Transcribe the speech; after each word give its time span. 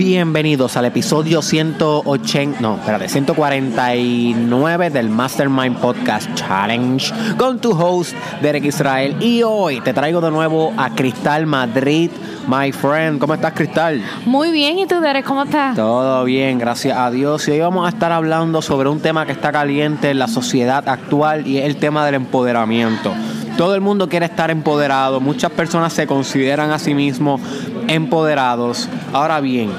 Bienvenidos 0.00 0.78
al 0.78 0.86
episodio 0.86 1.42
180, 1.42 2.62
no, 2.62 2.76
espérate, 2.76 3.06
149 3.06 4.88
del 4.88 5.10
Mastermind 5.10 5.76
Podcast 5.76 6.34
Challenge 6.36 7.12
con 7.36 7.58
tu 7.58 7.72
host 7.72 8.14
Derek 8.40 8.64
Israel 8.64 9.14
y 9.20 9.42
hoy 9.42 9.82
te 9.82 9.92
traigo 9.92 10.22
de 10.22 10.30
nuevo 10.30 10.72
a 10.78 10.94
Cristal 10.94 11.44
Madrid, 11.44 12.10
my 12.48 12.72
friend. 12.72 13.18
¿Cómo 13.18 13.34
estás, 13.34 13.52
Cristal? 13.52 14.02
Muy 14.24 14.50
bien, 14.52 14.78
¿y 14.78 14.86
tú, 14.86 15.02
Derek? 15.02 15.26
¿Cómo 15.26 15.42
estás? 15.42 15.76
Todo 15.76 16.24
bien, 16.24 16.58
gracias 16.58 16.96
a 16.96 17.10
Dios. 17.10 17.46
Y 17.48 17.50
hoy 17.50 17.60
vamos 17.60 17.84
a 17.84 17.90
estar 17.90 18.10
hablando 18.10 18.62
sobre 18.62 18.88
un 18.88 19.00
tema 19.00 19.26
que 19.26 19.32
está 19.32 19.52
caliente 19.52 20.08
en 20.08 20.18
la 20.18 20.28
sociedad 20.28 20.88
actual 20.88 21.46
y 21.46 21.58
es 21.58 21.66
el 21.66 21.76
tema 21.76 22.06
del 22.06 22.14
empoderamiento. 22.14 23.12
Todo 23.58 23.74
el 23.74 23.82
mundo 23.82 24.08
quiere 24.08 24.24
estar 24.24 24.50
empoderado, 24.50 25.20
muchas 25.20 25.50
personas 25.50 25.92
se 25.92 26.06
consideran 26.06 26.70
a 26.70 26.78
sí 26.78 26.94
mismos 26.94 27.42
empoderados. 27.90 28.88
Ahora 29.12 29.40
bien, 29.40 29.70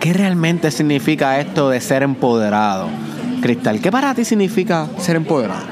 ¿qué 0.00 0.12
realmente 0.12 0.70
significa 0.70 1.40
esto 1.40 1.70
de 1.70 1.80
ser 1.80 2.02
empoderado? 2.02 2.88
Cristal, 3.40 3.80
¿qué 3.80 3.90
para 3.90 4.14
ti 4.14 4.24
significa 4.24 4.86
ser 4.98 5.16
empoderado? 5.16 5.62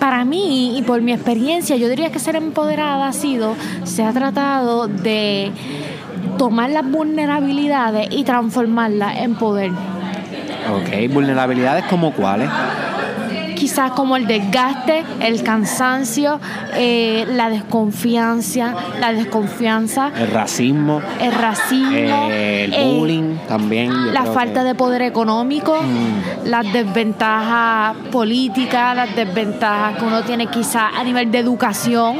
Para 0.00 0.24
mí 0.24 0.76
y 0.76 0.82
por 0.82 1.00
mi 1.00 1.12
experiencia, 1.12 1.76
yo 1.76 1.88
diría 1.88 2.10
que 2.10 2.18
ser 2.18 2.34
empoderada 2.34 3.06
ha 3.06 3.12
sido, 3.12 3.54
se 3.84 4.02
ha 4.02 4.12
tratado 4.12 4.88
de 4.88 5.52
tomar 6.36 6.70
las 6.70 6.90
vulnerabilidades 6.90 8.08
y 8.10 8.24
transformarlas 8.24 9.18
en 9.18 9.36
poder. 9.36 9.70
Ok, 9.70 11.12
vulnerabilidades 11.12 11.84
como 11.84 12.12
cuáles? 12.12 12.50
Quizás 13.62 13.92
como 13.92 14.16
el 14.16 14.26
desgaste, 14.26 15.04
el 15.20 15.44
cansancio, 15.44 16.40
eh, 16.74 17.24
la 17.28 17.48
desconfianza, 17.48 18.74
la 18.98 19.12
desconfianza. 19.12 20.10
El 20.18 20.32
racismo. 20.32 21.00
El 21.20 21.30
racismo. 21.32 22.26
Eh, 22.28 22.64
el 22.64 22.74
eh, 22.74 22.92
bullying 22.98 23.36
también. 23.46 24.12
La 24.12 24.24
falta 24.24 24.64
de 24.64 24.74
poder 24.74 25.02
económico, 25.02 25.80
Mm. 25.80 26.48
las 26.48 26.72
desventajas 26.72 27.96
políticas, 28.10 28.96
las 28.96 29.14
desventajas 29.14 29.96
que 29.96 30.04
uno 30.06 30.22
tiene 30.24 30.48
quizás 30.48 30.90
a 30.98 31.04
nivel 31.04 31.30
de 31.30 31.38
educación. 31.38 32.16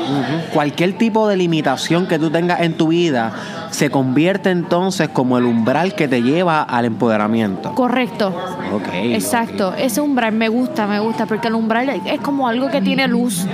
Cualquier 0.55 0.97
tipo 0.97 1.27
de 1.27 1.37
limitación 1.37 2.07
que 2.07 2.21
tú 2.21 2.31
tengas 2.31 2.61
en 2.61 2.77
tu 2.77 2.87
vida 2.89 3.33
se 3.71 3.91
convierte 3.91 4.51
entonces 4.51 5.09
como 5.09 5.39
el 5.39 5.45
umbral 5.45 5.95
que 5.95 6.07
te 6.07 6.23
lleva 6.23 6.63
al 6.63 6.85
empoderamiento. 6.85 7.75
Correcto. 7.75 8.29
Ok. 8.73 8.89
Exacto, 8.93 9.75
ese 9.77 10.01
umbral 10.01 10.33
me 10.33 10.49
gusta, 10.49 10.87
me 10.87 11.01
gusta, 11.01 11.27
porque 11.33 11.49
el 11.49 11.55
umbral 11.55 11.89
es 11.89 12.21
como 12.21 12.47
algo 12.47 12.69
que 12.69 12.83
tiene 12.83 13.09
luz 13.09 13.47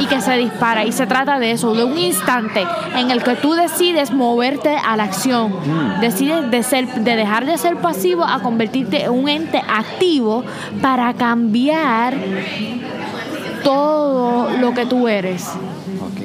y 0.00 0.06
que 0.06 0.22
se 0.22 0.38
dispara 0.38 0.86
y 0.86 0.92
se 0.92 1.06
trata 1.06 1.38
de 1.38 1.50
eso, 1.50 1.74
de 1.74 1.84
un 1.84 1.98
instante 1.98 2.66
en 2.96 3.10
el 3.10 3.22
que 3.22 3.34
tú 3.34 3.52
decides 3.52 4.10
moverte 4.10 4.74
a 4.74 4.96
la 4.96 5.02
acción, 5.02 5.52
decides 6.00 6.50
de 6.50 6.62
ser, 6.62 6.86
de 6.88 7.16
dejar 7.16 7.44
de 7.44 7.58
ser 7.58 7.76
pasivo 7.76 8.24
a 8.24 8.40
convertirte 8.40 9.04
en 9.04 9.10
un 9.10 9.28
ente 9.28 9.58
activo 9.68 10.44
para 10.80 11.12
cambiar 11.12 12.14
todo 13.64 14.56
lo 14.56 14.72
que 14.72 14.86
tú 14.86 15.06
eres. 15.06 15.46
Ok, 16.00 16.22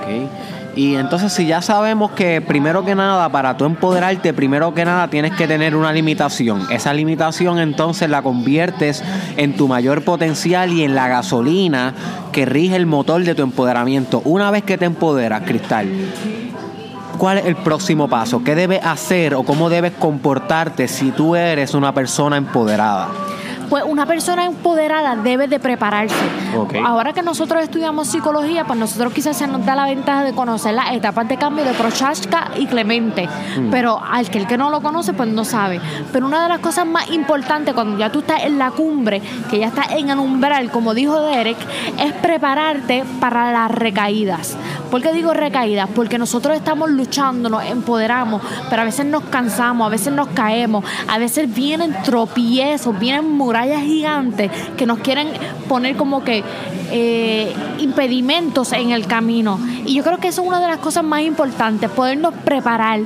ok. 0.00 0.57
Y 0.78 0.94
entonces 0.94 1.32
si 1.32 1.44
ya 1.44 1.60
sabemos 1.60 2.12
que 2.12 2.40
primero 2.40 2.84
que 2.84 2.94
nada, 2.94 3.28
para 3.30 3.56
tú 3.56 3.64
empoderarte, 3.64 4.32
primero 4.32 4.74
que 4.74 4.84
nada 4.84 5.08
tienes 5.08 5.32
que 5.32 5.48
tener 5.48 5.74
una 5.74 5.92
limitación. 5.92 6.68
Esa 6.70 6.94
limitación 6.94 7.58
entonces 7.58 8.08
la 8.08 8.22
conviertes 8.22 9.02
en 9.36 9.56
tu 9.56 9.66
mayor 9.66 10.04
potencial 10.04 10.72
y 10.72 10.84
en 10.84 10.94
la 10.94 11.08
gasolina 11.08 11.94
que 12.30 12.46
rige 12.46 12.76
el 12.76 12.86
motor 12.86 13.24
de 13.24 13.34
tu 13.34 13.42
empoderamiento. 13.42 14.22
Una 14.24 14.52
vez 14.52 14.62
que 14.62 14.78
te 14.78 14.84
empoderas, 14.84 15.42
Cristal, 15.42 15.88
¿cuál 17.18 17.38
es 17.38 17.46
el 17.46 17.56
próximo 17.56 18.06
paso? 18.06 18.44
¿Qué 18.44 18.54
debes 18.54 18.84
hacer 18.84 19.34
o 19.34 19.42
cómo 19.42 19.70
debes 19.70 19.94
comportarte 19.98 20.86
si 20.86 21.10
tú 21.10 21.34
eres 21.34 21.74
una 21.74 21.92
persona 21.92 22.36
empoderada? 22.36 23.08
Pues 23.68 23.84
una 23.86 24.06
persona 24.06 24.46
empoderada 24.46 25.14
debe 25.16 25.46
de 25.46 25.60
prepararse. 25.60 26.14
Ahora 26.84 27.12
que 27.12 27.22
nosotros 27.22 27.62
estudiamos 27.62 28.08
psicología, 28.08 28.64
pues 28.64 28.78
nosotros 28.78 29.12
quizás 29.12 29.36
se 29.36 29.46
nos 29.46 29.64
da 29.66 29.74
la 29.74 29.84
ventaja 29.84 30.24
de 30.24 30.32
conocer 30.32 30.74
las 30.74 30.92
etapas 30.92 31.28
de 31.28 31.36
cambio 31.36 31.64
de 31.64 31.72
Prochaska 31.74 32.52
y 32.56 32.66
Clemente. 32.66 33.28
Pero 33.70 34.00
al 34.02 34.30
que 34.30 34.38
el 34.38 34.46
que 34.46 34.56
no 34.56 34.70
lo 34.70 34.80
conoce, 34.80 35.12
pues 35.12 35.28
no 35.28 35.44
sabe. 35.44 35.80
Pero 36.12 36.26
una 36.26 36.44
de 36.44 36.48
las 36.48 36.60
cosas 36.60 36.86
más 36.86 37.10
importantes 37.10 37.74
cuando 37.74 37.98
ya 37.98 38.10
tú 38.10 38.20
estás 38.20 38.44
en 38.44 38.58
la 38.58 38.70
cumbre, 38.70 39.20
que 39.50 39.58
ya 39.58 39.66
estás 39.66 39.90
en 39.92 40.08
el 40.08 40.18
umbral, 40.18 40.70
como 40.70 40.94
dijo 40.94 41.20
Derek, 41.20 41.58
es 41.98 42.12
prepararte 42.14 43.04
para 43.20 43.52
las 43.52 43.70
recaídas. 43.70 44.56
¿Por 44.90 45.02
qué 45.02 45.12
digo 45.12 45.34
recaídas? 45.34 45.90
Porque 45.94 46.16
nosotros 46.16 46.56
estamos 46.56 46.90
luchando, 46.90 47.50
nos 47.50 47.64
empoderamos, 47.64 48.40
pero 48.70 48.80
a 48.80 48.84
veces 48.86 49.04
nos 49.04 49.24
cansamos, 49.24 49.86
a 49.86 49.90
veces 49.90 50.14
nos 50.14 50.28
caemos, 50.28 50.82
a 51.06 51.18
veces 51.18 51.52
vienen 51.52 51.94
tropiezos, 52.02 52.98
vienen 52.98 53.30
murallas 53.30 53.57
gigantes 53.66 54.50
que 54.76 54.86
nos 54.86 54.98
quieren 54.98 55.28
poner 55.68 55.96
como 55.96 56.22
que 56.24 56.42
eh, 56.90 57.52
impedimentos 57.78 58.72
en 58.72 58.90
el 58.90 59.06
camino. 59.06 59.58
Y 59.84 59.94
yo 59.94 60.02
creo 60.04 60.18
que 60.18 60.28
eso 60.28 60.42
es 60.42 60.48
una 60.48 60.60
de 60.60 60.68
las 60.68 60.78
cosas 60.78 61.04
más 61.04 61.20
importantes, 61.22 61.90
podernos 61.90 62.34
preparar, 62.44 63.00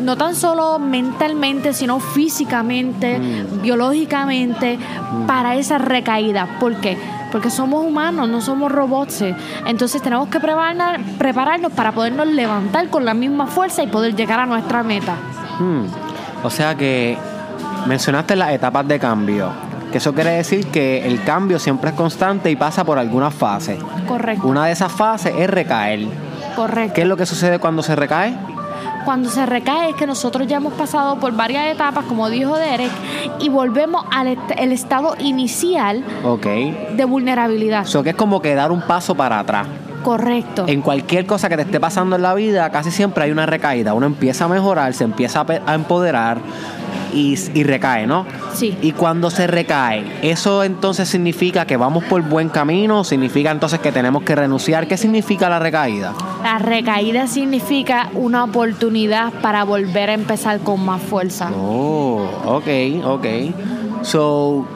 no 0.00 0.16
tan 0.16 0.34
solo 0.34 0.78
mentalmente, 0.78 1.72
sino 1.72 2.00
físicamente, 2.00 3.20
biológicamente, 3.62 4.78
para 5.26 5.56
esa 5.56 5.78
recaída. 5.78 6.58
¿Por 6.60 6.76
qué? 6.76 6.96
Porque 7.32 7.50
somos 7.50 7.84
humanos, 7.84 8.28
no 8.28 8.40
somos 8.40 8.70
robots. 8.70 9.24
Entonces 9.66 10.00
tenemos 10.02 10.28
que 10.28 10.38
preparar- 10.40 11.00
prepararnos 11.18 11.72
para 11.72 11.92
podernos 11.92 12.26
levantar 12.28 12.88
con 12.88 13.04
la 13.04 13.14
misma 13.14 13.46
fuerza 13.46 13.82
y 13.82 13.86
poder 13.88 14.14
llegar 14.14 14.40
a 14.40 14.46
nuestra 14.46 14.82
meta. 14.82 15.14
Hmm. 15.58 15.86
O 16.44 16.50
sea 16.50 16.74
que 16.76 17.16
mencionaste 17.86 18.36
las 18.36 18.50
etapas 18.52 18.86
de 18.86 18.98
cambio. 18.98 19.50
Que 19.94 19.98
eso 19.98 20.12
quiere 20.12 20.30
decir 20.30 20.66
que 20.72 21.06
el 21.06 21.22
cambio 21.22 21.60
siempre 21.60 21.90
es 21.90 21.94
constante 21.94 22.50
y 22.50 22.56
pasa 22.56 22.82
por 22.82 22.98
algunas 22.98 23.32
fases. 23.32 23.78
Correcto. 24.08 24.48
Una 24.48 24.66
de 24.66 24.72
esas 24.72 24.90
fases 24.90 25.32
es 25.38 25.48
recaer. 25.48 26.08
Correcto. 26.56 26.94
¿Qué 26.94 27.02
es 27.02 27.06
lo 27.06 27.16
que 27.16 27.24
sucede 27.26 27.60
cuando 27.60 27.80
se 27.80 27.94
recae? 27.94 28.34
Cuando 29.04 29.28
se 29.30 29.46
recae 29.46 29.90
es 29.90 29.94
que 29.94 30.04
nosotros 30.08 30.48
ya 30.48 30.56
hemos 30.56 30.72
pasado 30.72 31.20
por 31.20 31.32
varias 31.36 31.66
etapas, 31.66 32.06
como 32.06 32.28
dijo 32.28 32.56
Derek, 32.56 32.90
y 33.38 33.48
volvemos 33.50 34.04
al 34.10 34.26
est- 34.26 34.40
el 34.58 34.72
estado 34.72 35.14
inicial 35.20 36.02
de 36.96 37.04
vulnerabilidad. 37.04 37.82
Eso 37.82 38.02
que 38.02 38.10
es 38.10 38.16
como 38.16 38.42
que 38.42 38.56
dar 38.56 38.72
un 38.72 38.80
paso 38.82 39.14
para 39.14 39.38
atrás. 39.38 39.68
Correcto. 40.02 40.64
En 40.66 40.82
cualquier 40.82 41.24
cosa 41.24 41.48
que 41.48 41.54
te 41.54 41.62
esté 41.62 41.78
pasando 41.78 42.16
en 42.16 42.22
la 42.22 42.34
vida, 42.34 42.68
casi 42.70 42.90
siempre 42.90 43.22
hay 43.22 43.30
una 43.30 43.46
recaída. 43.46 43.94
Uno 43.94 44.06
empieza 44.06 44.46
a 44.46 44.48
mejorar, 44.48 44.92
se 44.92 45.04
empieza 45.04 45.46
a 45.64 45.74
empoderar 45.74 46.38
y, 47.14 47.38
y 47.54 47.62
recae, 47.62 48.06
¿no? 48.06 48.26
Sí. 48.52 48.76
Y 48.82 48.92
cuando 48.92 49.30
se 49.30 49.46
recae, 49.46 50.04
¿eso 50.22 50.64
entonces 50.64 51.08
significa 51.08 51.66
que 51.66 51.76
vamos 51.76 52.04
por 52.04 52.22
buen 52.22 52.48
camino? 52.48 53.04
¿Significa 53.04 53.50
entonces 53.50 53.78
que 53.78 53.92
tenemos 53.92 54.22
que 54.22 54.34
renunciar? 54.34 54.86
¿Qué 54.86 54.96
significa 54.96 55.48
la 55.48 55.58
recaída? 55.58 56.12
La 56.42 56.58
recaída 56.58 57.26
significa 57.26 58.10
una 58.14 58.44
oportunidad 58.44 59.32
para 59.40 59.64
volver 59.64 60.10
a 60.10 60.14
empezar 60.14 60.60
con 60.60 60.84
más 60.84 61.00
fuerza. 61.00 61.50
Oh, 61.56 62.26
ok, 62.44 62.68
ok. 63.04 63.26
So, 64.02 64.66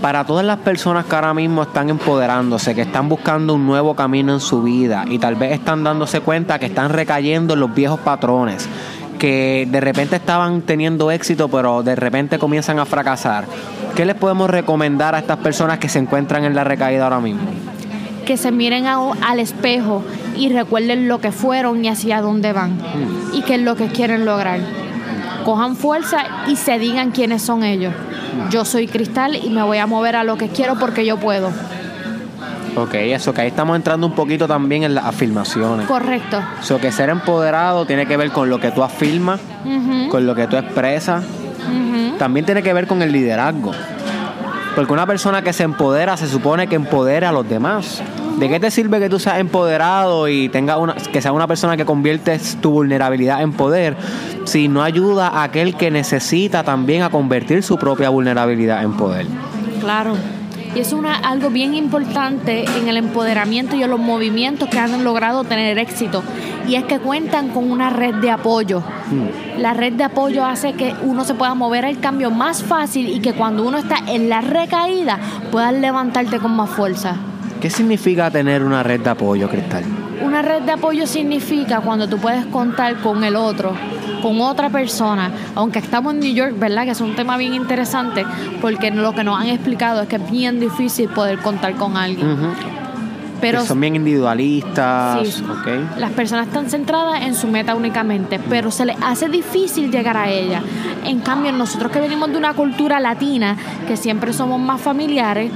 para 0.00 0.24
todas 0.24 0.44
las 0.44 0.58
personas 0.58 1.04
que 1.06 1.14
ahora 1.14 1.34
mismo 1.34 1.62
están 1.62 1.90
empoderándose, 1.90 2.74
que 2.74 2.82
están 2.82 3.08
buscando 3.08 3.54
un 3.54 3.66
nuevo 3.66 3.94
camino 3.94 4.32
en 4.32 4.40
su 4.40 4.62
vida 4.62 5.04
y 5.08 5.18
tal 5.18 5.34
vez 5.34 5.52
están 5.52 5.82
dándose 5.84 6.20
cuenta 6.20 6.58
que 6.58 6.66
están 6.66 6.90
recayendo 6.90 7.54
en 7.54 7.60
los 7.60 7.74
viejos 7.74 8.00
patrones, 8.00 8.68
que 9.18 9.66
de 9.70 9.80
repente 9.80 10.16
estaban 10.16 10.62
teniendo 10.62 11.10
éxito 11.10 11.48
pero 11.48 11.82
de 11.82 11.94
repente 11.96 12.38
comienzan 12.38 12.78
a 12.78 12.84
fracasar, 12.86 13.44
¿qué 13.94 14.04
les 14.04 14.14
podemos 14.14 14.48
recomendar 14.48 15.14
a 15.14 15.18
estas 15.18 15.38
personas 15.38 15.78
que 15.78 15.88
se 15.88 15.98
encuentran 15.98 16.44
en 16.44 16.54
la 16.54 16.64
recaída 16.64 17.04
ahora 17.04 17.20
mismo? 17.20 17.42
Que 18.24 18.36
se 18.36 18.50
miren 18.52 18.86
a- 18.86 19.12
al 19.26 19.40
espejo 19.40 20.02
y 20.36 20.50
recuerden 20.52 21.08
lo 21.08 21.20
que 21.20 21.32
fueron 21.32 21.84
y 21.84 21.88
hacia 21.88 22.20
dónde 22.20 22.52
van. 22.52 22.78
Y 23.32 23.42
qué 23.42 23.54
es 23.56 23.62
lo 23.62 23.74
que 23.74 23.88
quieren 23.88 24.24
lograr. 24.24 24.60
Cojan 25.44 25.76
fuerza 25.76 26.18
y 26.46 26.56
se 26.56 26.78
digan 26.78 27.10
quiénes 27.10 27.42
son 27.42 27.64
ellos. 27.64 27.94
Yo 28.50 28.64
soy 28.64 28.86
Cristal 28.86 29.34
y 29.36 29.48
me 29.50 29.62
voy 29.62 29.78
a 29.78 29.86
mover 29.86 30.14
a 30.16 30.24
lo 30.24 30.36
que 30.36 30.48
quiero 30.48 30.78
porque 30.78 31.04
yo 31.06 31.16
puedo. 31.16 31.50
Ok, 32.82 32.94
eso 32.94 33.34
que 33.34 33.40
ahí 33.40 33.48
estamos 33.48 33.74
entrando 33.74 34.06
un 34.06 34.14
poquito 34.14 34.46
también 34.46 34.84
en 34.84 34.94
las 34.94 35.04
afirmaciones. 35.04 35.86
Correcto. 35.86 36.40
So 36.60 36.78
que 36.78 36.92
ser 36.92 37.10
empoderado 37.10 37.86
tiene 37.86 38.06
que 38.06 38.16
ver 38.16 38.30
con 38.30 38.48
lo 38.48 38.60
que 38.60 38.70
tú 38.70 38.84
afirmas, 38.84 39.40
con 40.10 40.26
lo 40.26 40.34
que 40.34 40.46
tú 40.46 40.56
expresas. 40.56 41.24
También 42.18 42.46
tiene 42.46 42.62
que 42.62 42.72
ver 42.72 42.86
con 42.86 43.02
el 43.02 43.12
liderazgo. 43.12 43.72
Porque 44.76 44.92
una 44.92 45.06
persona 45.06 45.42
que 45.42 45.52
se 45.52 45.64
empodera 45.64 46.16
se 46.16 46.28
supone 46.28 46.68
que 46.68 46.76
empodera 46.76 47.30
a 47.30 47.32
los 47.32 47.48
demás. 47.48 48.00
¿De 48.38 48.48
qué 48.48 48.60
te 48.60 48.70
sirve 48.70 49.00
que 49.00 49.08
tú 49.08 49.18
seas 49.18 49.40
empoderado 49.40 50.28
y 50.28 50.48
tengas 50.48 50.78
una, 50.78 50.94
que 50.94 51.20
seas 51.20 51.34
una 51.34 51.48
persona 51.48 51.76
que 51.76 51.84
conviertes 51.84 52.56
tu 52.60 52.70
vulnerabilidad 52.70 53.42
en 53.42 53.52
poder 53.52 53.96
si 54.44 54.68
no 54.68 54.84
ayuda 54.84 55.26
a 55.26 55.42
aquel 55.42 55.74
que 55.76 55.90
necesita 55.90 56.62
también 56.62 57.02
a 57.02 57.10
convertir 57.10 57.64
su 57.64 57.76
propia 57.76 58.10
vulnerabilidad 58.10 58.84
en 58.84 58.92
poder? 58.92 59.26
Claro. 59.80 60.14
Y 60.74 60.80
eso 60.80 60.96
es 60.96 61.00
una, 61.00 61.14
algo 61.14 61.50
bien 61.50 61.74
importante 61.74 62.64
en 62.78 62.88
el 62.88 62.96
empoderamiento 62.96 63.76
y 63.76 63.82
en 63.82 63.90
los 63.90 64.00
movimientos 64.00 64.68
que 64.68 64.78
han 64.78 65.04
logrado 65.04 65.44
tener 65.44 65.78
éxito. 65.78 66.22
Y 66.66 66.74
es 66.74 66.84
que 66.84 66.98
cuentan 66.98 67.48
con 67.48 67.70
una 67.70 67.90
red 67.90 68.16
de 68.16 68.30
apoyo. 68.30 68.80
Mm. 68.80 69.60
La 69.60 69.74
red 69.74 69.94
de 69.94 70.04
apoyo 70.04 70.44
hace 70.44 70.74
que 70.74 70.94
uno 71.02 71.24
se 71.24 71.34
pueda 71.34 71.54
mover 71.54 71.84
al 71.84 71.98
cambio 72.00 72.30
más 72.30 72.62
fácil 72.62 73.08
y 73.08 73.20
que 73.20 73.32
cuando 73.32 73.66
uno 73.66 73.78
está 73.78 73.98
en 74.06 74.28
la 74.28 74.40
recaída 74.40 75.18
puedas 75.50 75.72
levantarte 75.72 76.38
con 76.38 76.54
más 76.54 76.70
fuerza. 76.70 77.16
¿Qué 77.60 77.70
significa 77.70 78.30
tener 78.30 78.62
una 78.62 78.82
red 78.82 79.00
de 79.00 79.10
apoyo, 79.10 79.48
Cristal? 79.48 79.84
Una 80.22 80.42
red 80.42 80.62
de 80.62 80.72
apoyo 80.72 81.06
significa 81.06 81.80
cuando 81.80 82.08
tú 82.08 82.18
puedes 82.18 82.44
contar 82.46 82.96
con 82.96 83.22
el 83.24 83.36
otro, 83.36 83.74
con 84.22 84.40
otra 84.40 84.68
persona, 84.68 85.30
aunque 85.54 85.78
estamos 85.78 86.14
en 86.14 86.20
New 86.20 86.34
York, 86.34 86.58
¿verdad? 86.58 86.84
Que 86.84 86.90
es 86.90 87.00
un 87.00 87.14
tema 87.14 87.36
bien 87.36 87.54
interesante, 87.54 88.24
porque 88.60 88.90
lo 88.90 89.12
que 89.14 89.24
nos 89.24 89.40
han 89.40 89.48
explicado 89.48 90.02
es 90.02 90.08
que 90.08 90.16
es 90.16 90.30
bien 90.30 90.60
difícil 90.60 91.08
poder 91.08 91.38
contar 91.38 91.74
con 91.74 91.96
alguien. 91.96 92.36
Pero 93.40 93.64
son 93.64 93.80
bien 93.80 93.94
individualistas. 93.94 95.28
Sí. 95.28 95.44
ok. 95.44 95.98
las 95.98 96.10
personas 96.10 96.48
están 96.48 96.68
centradas 96.68 97.22
en 97.22 97.34
su 97.34 97.46
meta 97.46 97.74
únicamente, 97.74 98.40
pero 98.48 98.70
se 98.70 98.84
les 98.84 98.96
hace 99.00 99.28
difícil 99.28 99.90
llegar 99.90 100.16
a 100.16 100.28
ella. 100.28 100.62
En 101.04 101.20
cambio, 101.20 101.52
nosotros 101.52 101.92
que 101.92 102.00
venimos 102.00 102.30
de 102.30 102.36
una 102.36 102.54
cultura 102.54 102.98
latina, 102.98 103.56
que 103.86 103.96
siempre 103.96 104.32
somos 104.32 104.60
más 104.60 104.80
familiares, 104.80 105.52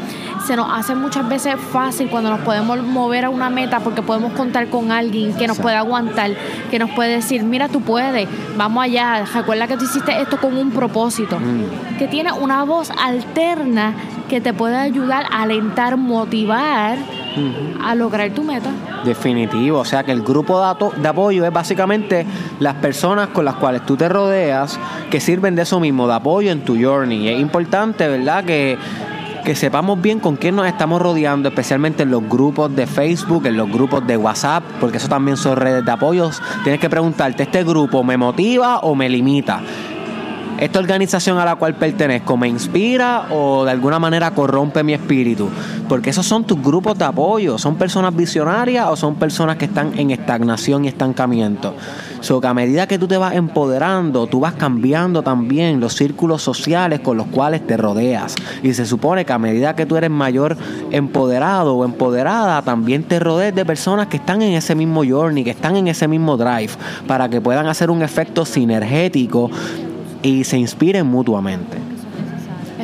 se 0.46 0.56
nos 0.56 0.68
hace 0.70 0.94
muchas 0.94 1.28
veces 1.28 1.54
fácil 1.72 2.08
cuando 2.10 2.30
nos 2.30 2.40
podemos 2.40 2.82
mover 2.82 3.24
a 3.26 3.30
una 3.30 3.50
meta 3.50 3.80
porque 3.80 4.02
podemos 4.02 4.32
contar 4.32 4.68
con 4.68 4.90
alguien 4.92 5.34
que 5.34 5.46
nos 5.46 5.58
puede 5.58 5.76
aguantar, 5.76 6.30
que 6.70 6.78
nos 6.78 6.90
puede 6.90 7.10
decir, 7.16 7.42
mira, 7.44 7.68
tú 7.68 7.80
puedes, 7.80 8.28
vamos 8.56 8.84
allá, 8.84 9.24
recuerda 9.34 9.66
que 9.66 9.76
tú 9.76 9.84
hiciste 9.84 10.20
esto 10.20 10.36
con 10.38 10.56
un 10.56 10.70
propósito, 10.70 11.38
Mm. 11.38 11.98
que 11.98 12.08
tiene 12.08 12.32
una 12.32 12.64
voz 12.64 12.90
alterna 12.90 13.94
que 14.28 14.40
te 14.40 14.52
puede 14.54 14.76
ayudar 14.76 15.26
a 15.30 15.42
alentar, 15.42 15.96
motivar 15.96 16.96
a 17.82 17.94
lograr 17.94 18.30
tu 18.30 18.42
meta. 18.42 18.68
Definitivo, 19.04 19.78
o 19.78 19.84
sea 19.84 20.04
que 20.04 20.12
el 20.12 20.22
grupo 20.22 20.60
de, 20.60 20.66
ato- 20.66 20.92
de 20.94 21.08
apoyo 21.08 21.44
es 21.46 21.52
básicamente 21.52 22.26
las 22.60 22.74
personas 22.74 23.28
con 23.28 23.44
las 23.44 23.54
cuales 23.54 23.84
tú 23.86 23.96
te 23.96 24.08
rodeas 24.08 24.78
que 25.10 25.18
sirven 25.20 25.54
de 25.56 25.62
eso 25.62 25.80
mismo, 25.80 26.06
de 26.06 26.14
apoyo 26.14 26.52
en 26.52 26.60
tu 26.60 26.76
journey. 26.80 27.28
Es 27.28 27.40
importante, 27.40 28.06
¿verdad? 28.06 28.44
Que, 28.44 28.76
que 29.44 29.54
sepamos 29.54 30.00
bien 30.00 30.20
con 30.20 30.36
quién 30.36 30.56
nos 30.56 30.66
estamos 30.66 31.02
rodeando, 31.02 31.48
especialmente 31.48 32.04
en 32.04 32.10
los 32.10 32.28
grupos 32.28 32.74
de 32.74 32.86
Facebook, 32.86 33.46
en 33.46 33.56
los 33.56 33.70
grupos 33.70 34.06
de 34.06 34.16
WhatsApp, 34.16 34.62
porque 34.80 34.98
eso 34.98 35.08
también 35.08 35.36
son 35.36 35.56
redes 35.56 35.84
de 35.84 35.90
apoyos. 35.90 36.40
Tienes 36.62 36.80
que 36.80 36.88
preguntarte, 36.88 37.42
¿este 37.42 37.64
grupo 37.64 38.04
me 38.04 38.16
motiva 38.16 38.78
o 38.80 38.94
me 38.94 39.08
limita? 39.08 39.60
¿Esta 40.58 40.78
organización 40.78 41.38
a 41.38 41.44
la 41.44 41.56
cual 41.56 41.74
pertenezco 41.74 42.36
me 42.36 42.46
inspira 42.46 43.26
o 43.30 43.64
de 43.64 43.72
alguna 43.72 43.98
manera 43.98 44.30
corrompe 44.30 44.84
mi 44.84 44.92
espíritu? 44.92 45.48
Porque 45.88 46.10
esos 46.10 46.24
son 46.24 46.44
tus 46.44 46.62
grupos 46.62 46.96
de 46.96 47.04
apoyo. 47.04 47.58
¿Son 47.58 47.74
personas 47.74 48.14
visionarias 48.14 48.86
o 48.88 48.94
son 48.94 49.16
personas 49.16 49.56
que 49.56 49.64
están 49.64 49.98
en 49.98 50.12
estagnación 50.12 50.84
y 50.84 50.88
estancamiento? 50.88 51.74
So 52.22 52.40
que 52.40 52.46
a 52.46 52.54
medida 52.54 52.86
que 52.86 52.98
tú 52.98 53.08
te 53.08 53.16
vas 53.16 53.34
empoderando, 53.34 54.28
tú 54.28 54.40
vas 54.40 54.54
cambiando 54.54 55.22
también 55.22 55.80
los 55.80 55.94
círculos 55.94 56.40
sociales 56.40 57.00
con 57.00 57.16
los 57.16 57.26
cuales 57.26 57.66
te 57.66 57.76
rodeas. 57.76 58.36
Y 58.62 58.72
se 58.74 58.86
supone 58.86 59.24
que 59.24 59.32
a 59.32 59.38
medida 59.38 59.74
que 59.74 59.86
tú 59.86 59.96
eres 59.96 60.10
mayor 60.10 60.56
empoderado 60.92 61.74
o 61.74 61.84
empoderada, 61.84 62.62
también 62.62 63.02
te 63.02 63.18
rodees 63.18 63.54
de 63.54 63.64
personas 63.64 64.06
que 64.06 64.18
están 64.18 64.40
en 64.40 64.54
ese 64.54 64.74
mismo 64.76 65.02
journey, 65.04 65.42
que 65.42 65.50
están 65.50 65.76
en 65.76 65.88
ese 65.88 66.06
mismo 66.06 66.36
drive, 66.36 66.72
para 67.08 67.28
que 67.28 67.40
puedan 67.40 67.66
hacer 67.66 67.90
un 67.90 68.02
efecto 68.02 68.44
sinergético 68.44 69.50
y 70.22 70.44
se 70.44 70.56
inspiren 70.56 71.06
mutuamente. 71.06 71.91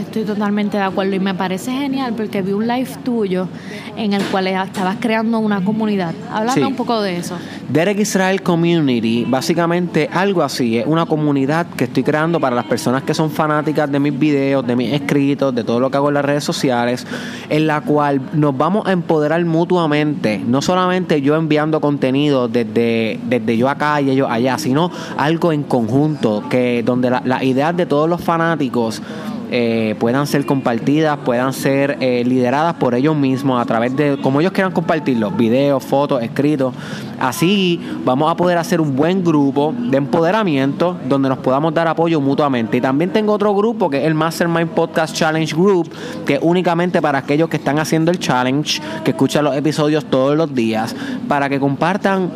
Estoy 0.09 0.25
totalmente 0.25 0.79
de 0.79 0.83
acuerdo 0.85 1.15
y 1.15 1.21
me 1.21 1.35
parece 1.35 1.71
genial 1.71 2.15
porque 2.17 2.41
vi 2.41 2.53
un 2.53 2.67
live 2.67 2.89
tuyo 3.05 3.47
en 3.95 4.15
el 4.15 4.23
cual 4.25 4.47
estabas 4.47 4.97
creando 4.99 5.39
una 5.39 5.63
comunidad. 5.63 6.15
Háblame 6.33 6.55
Sí. 6.63 6.67
un 6.67 6.75
poco 6.77 7.03
de 7.03 7.19
eso. 7.19 7.37
Derek 7.69 7.99
Israel 7.99 8.41
Community, 8.43 9.27
básicamente 9.29 10.09
algo 10.11 10.43
así, 10.43 10.79
es 10.79 10.87
una 10.87 11.05
comunidad 11.05 11.67
que 11.77 11.85
estoy 11.85 12.03
creando 12.05 12.41
para 12.41 12.57
las 12.57 12.65
personas 12.65 13.03
que 13.03 13.13
son 13.13 13.31
fanáticas 13.31 13.93
de 13.93 14.01
mis 14.01 14.19
videos, 14.19 14.67
de 14.67 14.77
mis 14.77 14.95
escritos, 14.95 15.55
de 15.55 15.63
todo 15.63 15.79
lo 15.79 15.91
que 15.91 15.99
hago 15.99 16.09
en 16.09 16.15
las 16.15 16.25
redes 16.25 16.43
sociales, 16.43 17.07
en 17.51 17.67
la 17.67 17.83
cual 17.83 18.23
nos 18.33 18.57
vamos 18.57 18.87
a 18.87 18.93
empoderar 18.93 19.45
mutuamente, 19.45 20.39
no 20.45 20.63
solamente 20.63 21.21
yo 21.21 21.37
enviando 21.37 21.83
contenido 21.83 22.49
desde, 22.49 23.21
desde 23.29 23.59
yo 23.59 23.69
acá 23.69 24.01
y 24.01 24.09
ellos 24.09 24.29
allá, 24.31 24.57
sino 24.57 24.91
algo 25.19 25.53
en 25.53 25.65
conjunto, 25.65 26.45
que 26.49 26.83
donde 26.83 27.11
la- 27.11 27.23
las 27.27 27.43
ideas 27.43 27.77
de 27.77 27.85
todos 27.85 28.09
los 28.09 28.23
fanáticos 28.23 29.03
eh, 29.51 29.95
puedan 29.99 30.27
ser 30.27 30.45
compartidas, 30.47 31.19
puedan 31.25 31.53
ser 31.53 31.97
eh, 32.01 32.23
lideradas 32.25 32.75
por 32.75 32.95
ellos 32.95 33.17
mismos 33.17 33.61
a 33.61 33.65
través 33.65 33.97
de 33.97 34.19
como 34.23 34.41
ellos 34.41 34.53
quieran 34.53 34.73
compartirlos, 34.73 35.37
videos, 35.37 35.85
fotos, 35.85 36.23
escritos. 36.23 36.75
Así 37.19 37.81
vamos 38.05 38.31
a 38.31 38.37
poder 38.37 38.59
hacer 38.59 38.81
un 38.81 38.95
buen 38.95 39.25
grupo 39.25 39.75
de 39.77 39.97
empoderamiento 39.97 40.97
donde 41.09 41.29
nos 41.29 41.39
podamos 41.39 41.75
dar 41.75 41.89
apoyo 41.89 42.21
mutuamente. 42.21 42.77
Y 42.77 42.81
también 42.81 43.13
tengo 43.13 43.33
otro 43.33 43.55
grupo 43.55 43.91
que 43.91 43.99
es 43.99 44.05
el 44.05 44.15
Mastermind 44.15 44.71
Podcast 44.71 45.15
Challenge 45.15 45.55
Group, 45.55 45.91
que 46.27 46.35
es 46.35 46.41
únicamente 46.43 47.03
para 47.03 47.19
aquellos 47.19 47.49
que 47.49 47.57
están 47.57 47.79
haciendo 47.79 48.11
el 48.11 48.19
challenge, 48.19 48.81
que 49.05 49.11
escuchan 49.11 49.45
los 49.45 49.57
episodios 49.57 50.05
todos 50.05 50.37
los 50.37 50.55
días, 50.55 50.95
para 51.27 51.49
que 51.49 51.59
compartan 51.59 52.31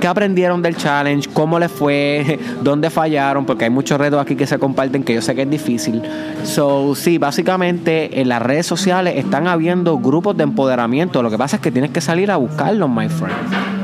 ¿Qué 0.00 0.08
aprendieron 0.08 0.62
del 0.62 0.76
challenge? 0.76 1.28
¿Cómo 1.32 1.58
les 1.58 1.70
fue? 1.70 2.38
¿Dónde 2.62 2.88
fallaron? 2.88 3.44
Porque 3.44 3.64
hay 3.64 3.70
muchos 3.70 3.98
retos 3.98 4.20
aquí 4.20 4.34
que 4.34 4.46
se 4.46 4.58
comparten 4.58 5.04
que 5.04 5.12
yo 5.12 5.20
sé 5.20 5.34
que 5.34 5.42
es 5.42 5.50
difícil. 5.50 6.00
So, 6.42 6.94
sí, 6.94 7.18
básicamente 7.18 8.20
en 8.20 8.30
las 8.30 8.40
redes 8.40 8.64
sociales 8.64 9.14
están 9.18 9.46
habiendo 9.46 9.98
grupos 9.98 10.38
de 10.38 10.44
empoderamiento. 10.44 11.22
Lo 11.22 11.30
que 11.30 11.36
pasa 11.36 11.56
es 11.56 11.62
que 11.62 11.70
tienes 11.70 11.90
que 11.90 12.00
salir 12.00 12.30
a 12.30 12.38
buscarlos, 12.38 12.88
my 12.88 13.10
friend. 13.10 13.34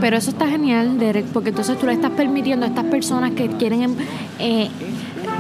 Pero 0.01 0.17
eso 0.17 0.31
está 0.31 0.49
genial, 0.49 0.99
Derek, 0.99 1.27
porque 1.27 1.51
entonces 1.51 1.79
tú 1.79 1.85
le 1.85 1.93
estás 1.93 2.13
permitiendo 2.13 2.65
a 2.65 2.71
estas 2.71 2.85
personas 2.85 3.33
que 3.33 3.49
quieren 3.49 3.83
em, 3.83 3.95
eh, 4.39 4.71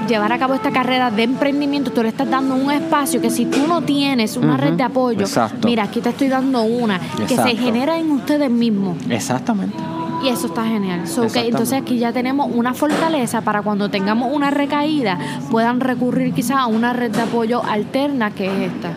llevar 0.06 0.32
a 0.32 0.38
cabo 0.38 0.54
esta 0.54 0.72
carrera 0.72 1.10
de 1.10 1.22
emprendimiento, 1.22 1.90
tú 1.90 2.02
le 2.02 2.08
estás 2.08 2.28
dando 2.28 2.54
un 2.54 2.70
espacio 2.70 3.20
que 3.20 3.30
si 3.30 3.46
tú 3.46 3.66
no 3.66 3.82
tienes 3.82 4.36
una 4.36 4.56
red 4.56 4.74
de 4.74 4.82
apoyo, 4.82 5.20
exacto. 5.20 5.68
mira, 5.68 5.84
aquí 5.84 6.00
te 6.00 6.10
estoy 6.10 6.28
dando 6.28 6.62
una, 6.62 7.00
que 7.26 7.36
se 7.36 7.56
genera 7.56 7.98
en 7.98 8.10
ustedes 8.10 8.50
mismos. 8.50 8.96
Exactamente. 9.08 9.95
Y 10.22 10.28
eso 10.28 10.46
está 10.46 10.64
genial. 10.64 11.06
So, 11.06 11.26
que 11.28 11.46
entonces 11.46 11.80
aquí 11.80 11.98
ya 11.98 12.12
tenemos 12.12 12.48
una 12.52 12.74
fortaleza 12.74 13.42
para 13.42 13.62
cuando 13.62 13.90
tengamos 13.90 14.32
una 14.32 14.50
recaída 14.50 15.18
puedan 15.50 15.80
recurrir 15.80 16.32
quizás 16.32 16.58
a 16.58 16.66
una 16.66 16.92
red 16.92 17.10
de 17.10 17.22
apoyo 17.22 17.62
alterna 17.64 18.30
que 18.30 18.46
es 18.46 18.72
esta. 18.72 18.92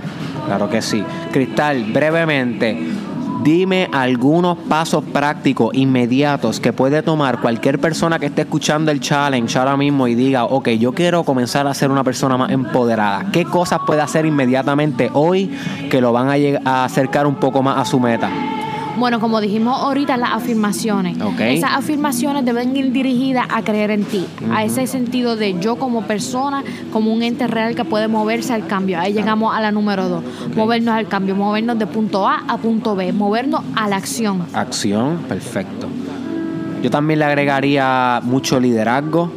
Claro 0.45 0.69
que 0.69 0.81
sí. 0.81 1.03
Cristal, 1.31 1.91
brevemente, 1.91 2.87
dime 3.43 3.89
algunos 3.91 4.57
pasos 4.57 5.03
prácticos 5.03 5.73
inmediatos 5.73 6.59
que 6.59 6.73
puede 6.73 7.03
tomar 7.03 7.39
cualquier 7.39 7.79
persona 7.79 8.19
que 8.19 8.27
esté 8.27 8.41
escuchando 8.41 8.91
el 8.91 8.99
challenge 8.99 9.57
ahora 9.57 9.77
mismo 9.77 10.07
y 10.07 10.15
diga, 10.15 10.45
ok, 10.45 10.69
yo 10.69 10.93
quiero 10.93 11.23
comenzar 11.23 11.67
a 11.67 11.73
ser 11.73 11.91
una 11.91 12.03
persona 12.03 12.37
más 12.37 12.51
empoderada. 12.51 13.31
¿Qué 13.31 13.45
cosas 13.45 13.79
puede 13.85 14.01
hacer 14.01 14.25
inmediatamente 14.25 15.09
hoy 15.13 15.51
que 15.89 16.01
lo 16.01 16.11
van 16.11 16.29
a 16.65 16.85
acercar 16.85 17.27
un 17.27 17.35
poco 17.35 17.61
más 17.61 17.77
a 17.77 17.85
su 17.85 17.99
meta? 17.99 18.29
Bueno, 18.97 19.19
como 19.19 19.39
dijimos 19.39 19.79
ahorita, 19.81 20.17
las 20.17 20.31
afirmaciones. 20.31 21.21
Ok. 21.21 21.39
Esas 21.39 21.71
afirmaciones 21.73 22.43
deben 22.43 22.75
ir 22.75 22.91
dirigidas 22.91 23.45
a 23.49 23.61
creer 23.61 23.91
en 23.91 24.03
ti, 24.03 24.25
a 24.51 24.63
ese 24.63 24.87
sentido 24.87 25.35
de 25.35 25.59
yo 25.59 25.77
como 25.77 26.03
persona, 26.03 26.63
como 26.91 27.13
un 27.13 27.23
ente 27.23 27.47
real 27.47 27.75
que 27.75 27.85
puede 27.85 28.07
moverse 28.07 28.53
al 28.53 28.67
cambio. 28.67 28.99
Ahí 28.99 29.13
llegamos 29.13 29.55
a 29.55 29.61
la 29.61 29.71
número 29.71 30.09
dos, 30.09 30.23
movernos 30.55 30.95
al 30.95 31.07
cambio, 31.07 31.35
movernos 31.35 31.79
de 31.79 31.87
punto 31.87 32.27
A 32.27 32.43
a 32.47 32.57
punto 32.57 32.95
B, 32.95 33.13
movernos 33.13 33.61
a 33.75 33.87
la 33.87 33.95
acción. 33.95 34.45
Acción, 34.53 35.17
perfecto. 35.27 35.87
Yo 36.81 36.89
también 36.89 37.19
le 37.19 37.25
agregaría 37.25 38.21
mucho 38.23 38.59
liderazgo, 38.59 39.31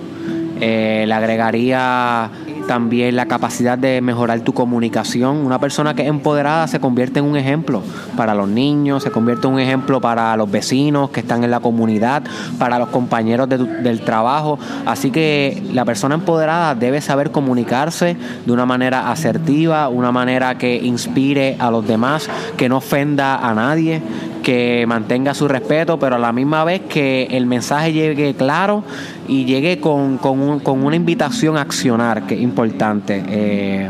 eh, 0.61 1.05
le 1.07 1.15
agregaría 1.15 2.31
también 2.67 3.17
la 3.17 3.27
capacidad 3.27 3.79
de 3.79 4.01
mejorar 4.01 4.41
tu 4.41 4.53
comunicación. 4.53 5.39
Una 5.39 5.59
persona 5.59 5.95
que 5.95 6.03
es 6.03 6.09
empoderada 6.09 6.67
se 6.69 6.81
convierte 6.81 7.21
en 7.21 7.27
un 7.27 7.37
ejemplo 7.37 7.83
para 8.17 8.35
los 8.35 8.49
niños, 8.49 9.03
se 9.03 9.11
convierte 9.11 9.47
en 9.47 9.55
un 9.55 9.61
ejemplo 9.61 10.01
para 10.01 10.37
los 10.37 10.51
vecinos 10.51 11.11
que 11.11 11.21
están 11.21 11.45
en 11.45 11.51
la 11.51 11.61
comunidad, 11.61 12.23
para 12.59 12.79
los 12.79 12.89
compañeros 12.89 13.49
de 13.49 13.59
del 13.59 14.01
trabajo. 14.01 14.59
Así 14.87 15.11
que 15.11 15.63
la 15.73 15.85
persona 15.85 16.15
empoderada 16.15 16.75
debe 16.75 17.01
saber 17.01 17.31
comunicarse 17.31 18.17
de 18.45 18.53
una 18.53 18.67
manera 18.67 19.11
asertiva, 19.11 19.89
una 19.89 20.13
manera 20.13 20.57
que 20.59 20.77
inspire 20.77 21.57
a 21.59 21.71
los 21.71 21.87
demás, 21.87 22.29
que 22.57 22.69
no 22.69 22.79
ofenda 22.79 23.37
a 23.37 23.55
nadie, 23.55 24.03
que 24.43 24.85
mantenga 24.87 25.33
su 25.35 25.49
respeto, 25.49 25.99
pero 25.99 26.17
a 26.17 26.19
la 26.19 26.33
misma 26.33 26.65
vez 26.65 26.83
que 26.89 27.29
el 27.31 27.47
mensaje 27.47 27.93
llegue 27.93 28.35
claro 28.35 28.83
y 29.29 29.45
llegue 29.45 29.79
con, 29.81 30.19
con, 30.19 30.41
un- 30.41 30.61
con 30.61 30.85
una 30.85 30.97
invitación 30.97 31.57
a 31.57 31.61
accionar, 31.63 32.27
que 32.27 32.35
es 32.35 32.41
importante 32.43 33.23
eh, 33.29 33.89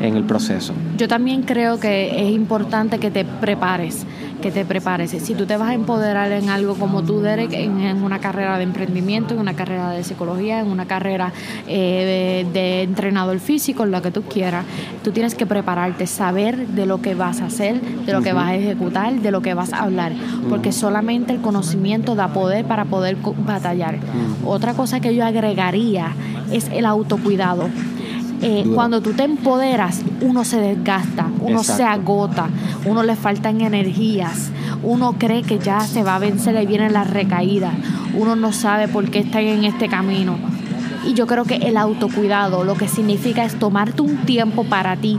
en 0.00 0.16
el 0.16 0.24
proceso. 0.24 0.74
Yo 0.98 1.06
también 1.08 1.42
creo 1.42 1.78
que 1.78 2.26
es 2.26 2.30
importante 2.32 2.98
que 2.98 3.10
te 3.10 3.24
prepares, 3.24 4.04
que 4.44 4.50
te 4.50 4.66
prepares. 4.66 5.10
Si 5.10 5.34
tú 5.34 5.46
te 5.46 5.56
vas 5.56 5.70
a 5.70 5.72
empoderar 5.72 6.30
en 6.30 6.50
algo 6.50 6.74
como 6.74 7.02
tú, 7.02 7.20
Derek, 7.20 7.50
en, 7.54 8.02
una 8.02 8.18
carrera 8.18 8.58
de 8.58 8.64
emprendimiento, 8.64 9.32
en 9.32 9.40
una 9.40 9.54
carrera 9.54 9.88
de 9.88 10.04
psicología, 10.04 10.60
en 10.60 10.66
una 10.66 10.84
carrera 10.84 11.32
eh, 11.66 12.46
de, 12.52 12.82
entrenador 12.82 13.40
físico, 13.40 13.84
en 13.84 13.90
lo 13.90 14.02
que 14.02 14.10
tú 14.10 14.20
quieras, 14.24 14.66
tú 15.02 15.12
tienes 15.12 15.34
que 15.34 15.46
prepararte, 15.46 16.06
saber 16.06 16.66
de 16.66 16.84
lo 16.84 17.00
que 17.00 17.14
vas 17.14 17.40
a 17.40 17.46
hacer, 17.46 17.80
de 17.80 18.12
lo 18.12 18.20
que 18.20 18.34
vas 18.34 18.48
a 18.48 18.54
ejecutar, 18.54 19.14
de 19.14 19.30
lo 19.30 19.40
que 19.40 19.54
vas 19.54 19.72
a 19.72 19.78
hablar, 19.78 20.12
porque 20.50 20.72
solamente 20.72 21.32
el 21.32 21.40
conocimiento 21.40 22.14
da 22.14 22.28
poder 22.28 22.66
para 22.66 22.84
poder 22.84 23.16
batallar. 23.46 23.96
Otra 24.44 24.74
cosa 24.74 25.00
que 25.00 25.14
yo 25.14 25.24
agregaría 25.24 26.14
es 26.52 26.68
el 26.68 26.84
autocuidado. 26.84 27.70
Eh, 28.42 28.64
cuando 28.74 29.00
tú 29.00 29.12
te 29.12 29.24
empoderas, 29.24 30.02
uno 30.20 30.44
se 30.44 30.58
desgasta, 30.58 31.28
uno 31.40 31.62
se 31.62 31.82
agota, 31.82 32.48
uno 32.84 33.02
le 33.02 33.16
faltan 33.16 33.60
energías, 33.60 34.50
uno 34.82 35.14
cree 35.18 35.42
que 35.42 35.58
ya 35.58 35.80
se 35.80 36.02
va 36.02 36.16
a 36.16 36.18
vencer 36.18 36.60
y 36.62 36.66
vienen 36.66 36.92
las 36.92 37.08
recaídas, 37.08 37.72
uno 38.14 38.36
no 38.36 38.52
sabe 38.52 38.88
por 38.88 39.10
qué 39.10 39.20
está 39.20 39.40
en 39.40 39.64
este 39.64 39.88
camino. 39.88 40.36
Y 41.06 41.14
yo 41.14 41.26
creo 41.26 41.44
que 41.44 41.56
el 41.56 41.76
autocuidado 41.76 42.64
lo 42.64 42.74
que 42.74 42.88
significa 42.88 43.44
es 43.44 43.58
tomarte 43.58 44.02
un 44.02 44.24
tiempo 44.24 44.64
para 44.64 44.96
ti, 44.96 45.18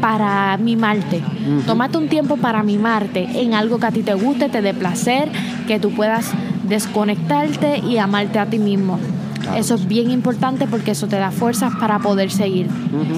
para 0.00 0.56
mimarte. 0.56 1.22
Tómate 1.66 1.98
un 1.98 2.08
tiempo 2.08 2.36
para 2.36 2.62
mimarte 2.62 3.40
en 3.40 3.54
algo 3.54 3.78
que 3.78 3.86
a 3.86 3.90
ti 3.92 4.02
te 4.02 4.14
guste, 4.14 4.48
te 4.48 4.62
dé 4.62 4.74
placer, 4.74 5.30
que 5.66 5.78
tú 5.78 5.90
puedas 5.90 6.30
desconectarte 6.68 7.78
y 7.78 7.98
amarte 7.98 8.38
a 8.38 8.46
ti 8.46 8.58
mismo. 8.58 8.98
Eso 9.56 9.74
es 9.74 9.86
bien 9.86 10.10
importante 10.10 10.66
porque 10.66 10.92
eso 10.92 11.06
te 11.06 11.16
da 11.16 11.30
fuerzas 11.30 11.72
para 11.78 11.98
poder 11.98 12.30
seguir. 12.30 12.68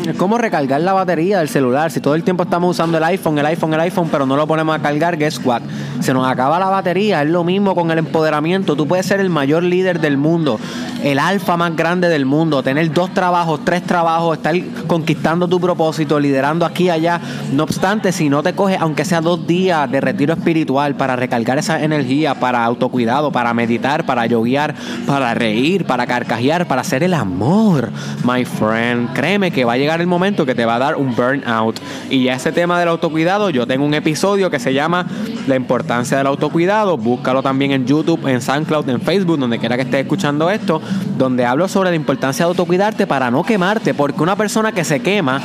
Es 0.06 0.16
como 0.16 0.38
recargar 0.38 0.80
la 0.80 0.92
batería 0.92 1.38
del 1.38 1.48
celular. 1.48 1.90
Si 1.90 2.00
todo 2.00 2.14
el 2.14 2.24
tiempo 2.24 2.42
estamos 2.42 2.70
usando 2.70 2.98
el 2.98 3.04
iPhone, 3.04 3.38
el 3.38 3.46
iPhone, 3.46 3.74
el 3.74 3.80
iPhone, 3.80 4.08
pero 4.10 4.26
no 4.26 4.36
lo 4.36 4.46
ponemos 4.46 4.74
a 4.74 4.80
cargar, 4.80 5.16
guess 5.16 5.40
what? 5.44 5.62
Se 6.00 6.12
nos 6.12 6.26
acaba 6.26 6.58
la 6.58 6.68
batería. 6.68 7.22
Es 7.22 7.28
lo 7.28 7.44
mismo 7.44 7.74
con 7.74 7.90
el 7.90 7.98
empoderamiento. 7.98 8.76
Tú 8.76 8.86
puedes 8.86 9.06
ser 9.06 9.20
el 9.20 9.30
mayor 9.30 9.62
líder 9.62 10.00
del 10.00 10.16
mundo, 10.16 10.58
el 11.02 11.18
alfa 11.18 11.56
más 11.56 11.74
grande 11.76 12.08
del 12.08 12.26
mundo, 12.26 12.62
tener 12.62 12.92
dos 12.92 13.12
trabajos, 13.12 13.64
tres 13.64 13.82
trabajos, 13.82 14.36
estar 14.36 14.54
conquistando 14.86 15.48
tu 15.48 15.60
propósito, 15.60 16.18
liderando 16.18 16.64
aquí 16.64 16.84
y 16.84 16.90
allá. 16.90 17.20
No 17.52 17.64
obstante, 17.64 18.12
si 18.12 18.28
no 18.28 18.42
te 18.42 18.54
coges, 18.54 18.78
aunque 18.80 19.04
sea 19.04 19.20
dos 19.20 19.46
días 19.46 19.90
de 19.90 20.00
retiro 20.00 20.34
espiritual 20.34 20.94
para 20.94 21.16
recargar 21.16 21.58
esa 21.58 21.82
energía, 21.82 22.34
para 22.34 22.64
autocuidado, 22.64 23.32
para 23.32 23.52
meditar, 23.54 24.06
para 24.06 24.26
yoguear, 24.26 24.74
para 25.06 25.34
reír, 25.34 25.84
para 25.84 26.06
carcajear, 26.06 26.66
para 26.66 26.82
hacer 26.82 27.02
el 27.02 27.14
amor, 27.14 27.90
my 28.24 28.44
friend. 28.44 29.12
Créeme 29.12 29.50
que 29.50 29.64
va 29.64 29.74
a 29.74 29.76
llegar 29.76 30.00
el 30.00 30.06
momento 30.06 30.46
que 30.46 30.54
te 30.54 30.64
va 30.64 30.76
a 30.76 30.78
dar 30.78 30.96
un 30.96 31.14
burnout. 31.14 31.78
Y 32.10 32.24
ya 32.24 32.34
ese 32.34 32.52
tema 32.52 32.78
del 32.78 32.88
autocuidado, 32.88 33.50
yo 33.50 33.66
tengo 33.66 33.84
un 33.84 33.94
episodio 33.94 34.50
que 34.50 34.58
se 34.58 34.72
llama 34.72 35.06
La 35.46 35.56
importancia 35.56 36.18
del 36.18 36.26
autocuidado. 36.26 36.96
Búscalo 36.96 37.42
también 37.42 37.72
en 37.72 37.86
YouTube, 37.86 38.26
en 38.26 38.40
SoundCloud, 38.40 38.88
en 38.88 39.00
Facebook, 39.00 39.38
donde 39.38 39.58
quiera 39.58 39.76
que 39.76 39.82
estés 39.82 40.02
escuchando 40.02 40.50
esto, 40.50 40.80
donde 41.16 41.44
hablo 41.44 41.68
sobre 41.68 41.90
la 41.90 41.96
importancia 41.96 42.44
de 42.44 42.50
autocuidarte 42.50 43.06
para 43.06 43.30
no 43.30 43.42
quemarte, 43.42 43.94
porque 43.94 44.22
una 44.22 44.36
persona 44.36 44.72
que 44.72 44.84
se 44.84 45.00
quema 45.00 45.40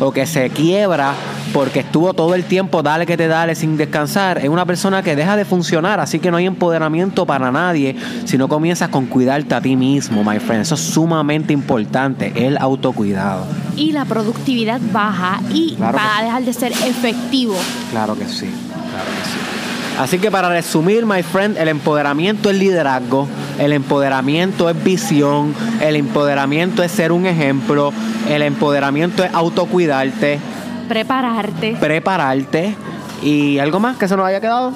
o 0.00 0.12
que 0.12 0.26
se 0.26 0.50
quiebra 0.50 1.14
porque 1.52 1.80
estuvo 1.80 2.12
todo 2.14 2.34
el 2.34 2.44
tiempo 2.44 2.82
dale 2.82 3.06
que 3.06 3.16
te 3.16 3.28
dale 3.28 3.54
sin 3.54 3.76
descansar, 3.76 4.38
es 4.38 4.48
una 4.48 4.66
persona 4.66 5.04
que 5.04 5.14
deja 5.14 5.36
de 5.36 5.44
funcionar, 5.44 6.00
así 6.00 6.18
que 6.18 6.32
no 6.32 6.36
hay 6.36 6.46
empoderamiento 6.46 7.26
para 7.26 7.52
nadie 7.52 7.94
si 8.24 8.36
no 8.36 8.48
comienzas 8.48 8.88
con 8.88 9.06
cuidarte 9.06 9.54
a 9.54 9.60
ti 9.60 9.76
mismo, 9.76 10.24
my 10.24 10.40
friend. 10.40 10.62
Eso 10.62 10.74
es 10.74 10.80
sumamente 10.80 11.52
importante, 11.52 12.32
el 12.34 12.58
autocuidado. 12.58 13.46
Y 13.76 13.92
la 13.92 14.04
productividad 14.04 14.80
baja 14.92 15.40
y 15.52 15.76
va 15.80 16.18
a 16.18 16.24
dejar 16.24 16.42
de 16.42 16.52
ser 16.52 16.72
efectivo. 16.72 17.54
Claro 17.92 18.18
que 18.18 18.26
sí, 18.26 18.50
claro 18.90 19.10
que 19.10 19.30
sí. 19.30 20.00
Así 20.00 20.18
que 20.18 20.32
para 20.32 20.48
resumir, 20.48 21.06
my 21.06 21.22
friend, 21.22 21.56
el 21.56 21.68
empoderamiento 21.68 22.50
es 22.50 22.58
liderazgo, 22.58 23.28
el 23.58 23.72
empoderamiento 23.72 24.68
es 24.68 24.84
visión, 24.84 25.54
el 25.80 25.96
empoderamiento 25.96 26.82
es 26.82 26.92
ser 26.92 27.12
un 27.12 27.26
ejemplo, 27.26 27.92
el 28.28 28.42
empoderamiento 28.42 29.24
es 29.24 29.32
autocuidarte, 29.32 30.40
Prepararte. 30.88 31.76
Prepararte. 31.80 32.76
¿Y 33.22 33.58
algo 33.58 33.80
más 33.80 33.96
que 33.96 34.06
se 34.08 34.16
nos 34.16 34.26
haya 34.26 34.40
quedado? 34.40 34.72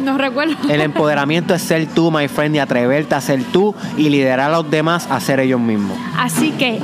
No 0.00 0.18
recuerdo. 0.18 0.54
El 0.68 0.82
empoderamiento 0.82 1.54
es 1.54 1.62
ser 1.62 1.86
tú, 1.86 2.10
my 2.10 2.28
friend, 2.28 2.56
y 2.56 2.58
atreverte 2.58 3.14
a 3.14 3.20
ser 3.22 3.42
tú 3.44 3.74
y 3.96 4.10
liderar 4.10 4.40
a 4.40 4.48
los 4.50 4.70
demás 4.70 5.08
a 5.10 5.18
ser 5.18 5.40
ellos 5.40 5.60
mismos. 5.60 5.96
Así 6.18 6.50
que 6.52 6.78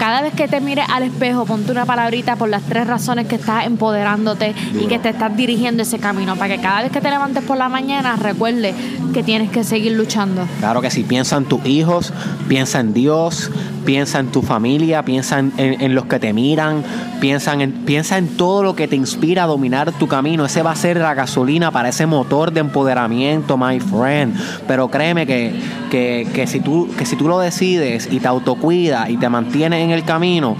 cada 0.00 0.22
vez 0.22 0.32
que 0.32 0.48
te 0.48 0.62
mires 0.62 0.86
al 0.88 1.02
espejo, 1.02 1.44
ponte 1.44 1.70
una 1.70 1.84
palabrita 1.84 2.34
por 2.36 2.48
las 2.48 2.62
tres 2.62 2.86
razones 2.86 3.26
que 3.26 3.34
estás 3.34 3.66
empoderándote 3.66 4.54
y 4.72 4.86
que 4.86 4.98
te 4.98 5.10
estás 5.10 5.36
dirigiendo 5.36 5.82
ese 5.82 5.98
camino, 5.98 6.36
para 6.36 6.56
que 6.56 6.62
cada 6.62 6.80
vez 6.80 6.90
que 6.90 7.02
te 7.02 7.10
levantes 7.10 7.44
por 7.44 7.58
la 7.58 7.68
mañana 7.68 8.16
recuerde 8.16 8.74
que 9.12 9.22
tienes 9.22 9.50
que 9.50 9.62
seguir 9.62 9.92
luchando. 9.92 10.48
Claro 10.58 10.80
que 10.80 10.90
sí, 10.90 11.02
piensa 11.02 11.36
en 11.36 11.44
tus 11.44 11.66
hijos, 11.66 12.14
piensa 12.48 12.80
en 12.80 12.94
Dios, 12.94 13.50
piensa 13.84 14.18
en 14.18 14.28
tu 14.28 14.42
familia, 14.42 15.02
piensa 15.04 15.38
en, 15.38 15.94
los 15.94 16.06
que 16.06 16.18
te 16.18 16.32
miran, 16.32 16.82
piensa 17.20 17.54
en, 17.54 17.72
piensa 17.84 18.18
en 18.18 18.28
todo 18.36 18.62
lo 18.62 18.74
que 18.74 18.88
te 18.88 18.96
inspira 18.96 19.44
a 19.44 19.46
dominar 19.46 19.92
tu 19.92 20.08
camino. 20.08 20.44
Ese 20.44 20.62
va 20.62 20.72
a 20.72 20.76
ser 20.76 20.98
la 20.98 21.14
gasolina 21.14 21.70
para 21.70 21.88
ese 21.88 22.06
motor 22.06 22.52
de 22.52 22.60
empoderamiento, 22.60 23.56
my 23.56 23.80
friend. 23.80 24.34
Pero 24.66 24.88
créeme 24.88 25.26
que, 25.26 25.52
que, 25.90 26.28
que 26.34 26.46
si, 26.46 26.60
tú, 26.60 26.88
que 26.96 27.06
si 27.06 27.16
tú 27.16 27.28
lo 27.28 27.38
decides 27.38 28.08
y 28.10 28.20
te 28.20 28.28
autocuidas 28.28 29.10
y 29.10 29.16
te 29.16 29.28
mantienes 29.28 29.84
en 29.84 29.90
el 29.90 30.04
camino, 30.04 30.56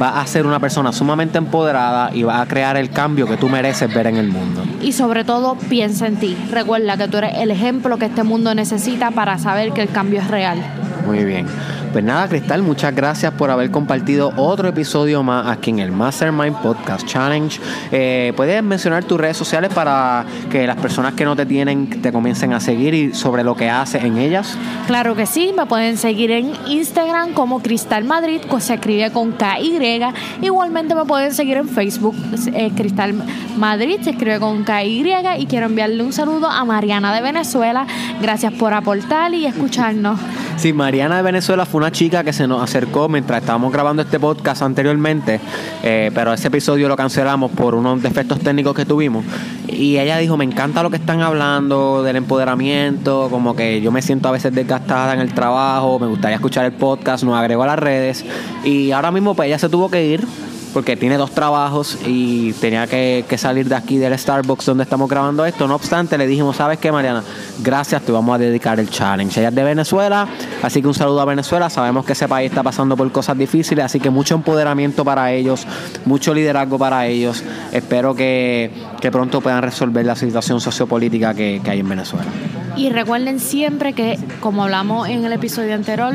va 0.00 0.20
a 0.20 0.26
ser 0.26 0.46
una 0.46 0.58
persona 0.58 0.92
sumamente 0.92 1.38
empoderada 1.38 2.10
y 2.12 2.22
va 2.22 2.40
a 2.40 2.46
crear 2.46 2.76
el 2.76 2.90
cambio 2.90 3.26
que 3.26 3.36
tú 3.36 3.48
mereces 3.48 3.92
ver 3.92 4.06
en 4.08 4.16
el 4.16 4.28
mundo. 4.28 4.64
Y 4.80 4.92
sobre 4.92 5.24
todo, 5.24 5.56
piensa 5.68 6.06
en 6.06 6.16
ti. 6.16 6.36
Recuerda 6.50 6.96
que 6.96 7.08
tú 7.08 7.18
eres 7.18 7.34
el 7.36 7.50
ejemplo 7.50 7.98
que 7.98 8.06
este 8.06 8.22
mundo 8.22 8.54
necesita 8.54 9.10
para 9.10 9.38
saber 9.38 9.72
que 9.72 9.82
el 9.82 9.88
cambio 9.88 10.20
es 10.20 10.28
real. 10.28 10.58
Muy 11.06 11.24
bien. 11.24 11.46
Pues 11.92 12.04
nada, 12.04 12.26
Cristal, 12.26 12.62
muchas 12.62 12.94
gracias 12.94 13.34
por 13.34 13.50
haber 13.50 13.70
compartido 13.70 14.32
otro 14.36 14.66
episodio 14.66 15.22
más 15.22 15.46
aquí 15.46 15.68
en 15.68 15.78
el 15.80 15.92
Mastermind 15.92 16.56
Podcast 16.56 17.06
Challenge. 17.06 17.60
Eh, 17.90 18.32
puedes 18.34 18.62
mencionar 18.62 19.04
tus 19.04 19.20
redes 19.20 19.36
sociales 19.36 19.70
para 19.74 20.24
que 20.50 20.66
las 20.66 20.76
personas 20.76 21.12
que 21.12 21.26
no 21.26 21.36
te 21.36 21.44
tienen 21.44 22.00
te 22.00 22.10
comiencen 22.10 22.54
a 22.54 22.60
seguir 22.60 22.94
y 22.94 23.12
sobre 23.12 23.44
lo 23.44 23.54
que 23.54 23.68
haces 23.68 24.04
en 24.04 24.16
ellas. 24.16 24.56
Claro 24.86 25.14
que 25.14 25.26
sí, 25.26 25.52
me 25.54 25.66
pueden 25.66 25.98
seguir 25.98 26.30
en 26.30 26.52
Instagram 26.66 27.34
como 27.34 27.60
Cristal 27.60 28.04
Madrid, 28.04 28.40
que 28.40 28.60
se 28.62 28.72
escribe 28.72 29.10
con 29.10 29.32
KY. 29.32 30.02
Igualmente 30.40 30.94
me 30.94 31.04
pueden 31.04 31.34
seguir 31.34 31.58
en 31.58 31.68
Facebook, 31.68 32.16
eh, 32.54 32.70
Cristal 32.74 33.12
Madrid, 33.58 33.98
se 34.00 34.10
escribe 34.10 34.40
con 34.40 34.64
KY. 34.64 35.12
Y 35.40 35.44
quiero 35.46 35.66
enviarle 35.66 36.02
un 36.02 36.14
saludo 36.14 36.48
a 36.48 36.64
Mariana 36.64 37.14
de 37.14 37.20
Venezuela. 37.20 37.86
Gracias 38.22 38.54
por 38.54 38.72
aportar 38.72 39.34
y 39.34 39.44
escucharnos. 39.44 40.18
Sí, 40.56 40.72
Mariana 40.72 41.16
de 41.16 41.22
Venezuela 41.22 41.66
fue 41.66 41.80
una 41.80 41.90
chica 41.90 42.22
que 42.22 42.32
se 42.32 42.46
nos 42.46 42.62
acercó 42.62 43.08
mientras 43.08 43.40
estábamos 43.40 43.72
grabando 43.72 44.02
este 44.02 44.20
podcast 44.20 44.62
anteriormente, 44.62 45.40
eh, 45.82 46.10
pero 46.14 46.32
ese 46.32 46.48
episodio 46.48 46.88
lo 46.88 46.96
cancelamos 46.96 47.50
por 47.50 47.74
unos 47.74 48.00
defectos 48.00 48.38
técnicos 48.38 48.76
que 48.76 48.84
tuvimos. 48.84 49.24
Y 49.66 49.98
ella 49.98 50.18
dijo, 50.18 50.36
me 50.36 50.44
encanta 50.44 50.82
lo 50.82 50.90
que 50.90 50.96
están 50.96 51.20
hablando 51.20 52.02
del 52.02 52.16
empoderamiento, 52.16 53.28
como 53.30 53.56
que 53.56 53.80
yo 53.80 53.90
me 53.90 54.02
siento 54.02 54.28
a 54.28 54.32
veces 54.32 54.54
desgastada 54.54 55.14
en 55.14 55.20
el 55.20 55.34
trabajo, 55.34 55.98
me 55.98 56.06
gustaría 56.06 56.36
escuchar 56.36 56.64
el 56.64 56.72
podcast, 56.72 57.24
nos 57.24 57.36
agregó 57.36 57.64
a 57.64 57.68
las 57.68 57.78
redes. 57.78 58.24
Y 58.62 58.92
ahora 58.92 59.10
mismo 59.10 59.34
pues 59.34 59.48
ella 59.48 59.58
se 59.58 59.68
tuvo 59.68 59.90
que 59.90 60.04
ir 60.04 60.24
porque 60.72 60.96
tiene 60.96 61.16
dos 61.16 61.30
trabajos 61.32 61.98
y 62.06 62.52
tenía 62.54 62.86
que, 62.86 63.24
salir 63.36 63.68
de 63.68 63.74
aquí 63.74 63.98
del 63.98 64.16
Starbucks 64.18 64.66
donde 64.66 64.84
estamos 64.84 65.08
grabando 65.08 65.44
esto. 65.44 65.66
No 65.66 65.74
obstante, 65.74 66.16
le 66.16 66.26
dijimos, 66.26 66.56
¿sabes 66.56 66.78
qué, 66.78 66.92
Mariana? 66.92 67.22
Gracias, 67.62 68.02
te 68.02 68.12
vamos 68.12 68.34
a 68.34 68.38
dedicar 68.38 68.78
el 68.78 68.88
challenge. 68.88 69.40
Ella 69.40 69.48
es 69.48 69.54
de 69.54 69.64
Venezuela, 69.64 70.28
así 70.62 70.80
que 70.80 70.88
un 70.88 70.94
saludo 70.94 71.20
a 71.20 71.24
Venezuela. 71.24 71.68
Sabemos 71.70 72.04
que 72.04 72.12
ese 72.12 72.28
país 72.28 72.50
está 72.50 72.62
pasando 72.62 72.96
por 72.96 73.10
cosas 73.12 73.36
difíciles, 73.36 73.84
así 73.84 74.00
que 74.00 74.10
mucho 74.10 74.34
empoderamiento 74.34 75.04
para 75.04 75.32
ellos, 75.32 75.66
mucho 76.04 76.34
liderazgo 76.34 76.78
para 76.78 77.06
ellos. 77.06 77.42
Espero 77.72 78.14
que, 78.14 78.70
pronto 79.10 79.40
puedan 79.40 79.62
resolver 79.62 80.06
la 80.06 80.16
situación 80.16 80.60
sociopolítica 80.60 81.34
que, 81.34 81.60
que 81.62 81.70
hay 81.70 81.80
en 81.80 81.88
Venezuela. 81.88 82.30
Y 82.76 82.88
recuerden 82.88 83.38
siempre 83.38 83.92
que, 83.92 84.18
como 84.40 84.64
hablamos 84.64 85.08
en 85.08 85.24
el 85.24 85.32
episodio 85.32 85.74
anterior, 85.74 86.14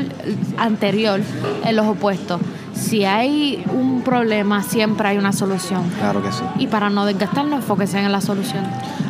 anterior 0.57 1.21
en 1.63 1.75
los 1.75 1.85
opuestos, 1.85 2.41
si 2.77 3.05
hay 3.05 3.63
un 3.73 4.01
problema, 4.01 4.63
siempre 4.63 5.07
hay 5.09 5.17
una 5.17 5.33
solución. 5.33 5.83
Claro 5.99 6.23
que 6.23 6.31
sí. 6.31 6.43
Y 6.59 6.67
para 6.67 6.89
no 6.89 7.05
desgastarnos, 7.05 7.61
enfóquense 7.61 7.99
en 7.99 8.11
la 8.11 8.21
solución. 8.21 8.63